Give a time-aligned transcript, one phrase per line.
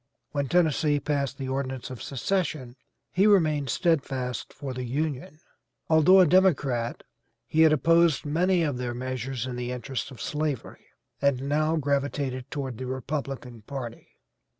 [0.31, 2.75] When Tennessee passed the ordinance of secession
[3.11, 5.39] he remained steadfast for the Union.
[5.91, 7.03] Although a Democrat,
[7.45, 10.87] he had opposed many of their measures in the interest of slavery,
[11.21, 14.07] and now gravitated toward the Republican party.